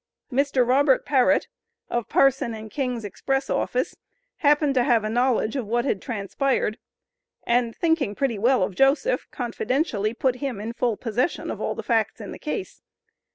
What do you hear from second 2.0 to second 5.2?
Parson & King's Express office, happened to have a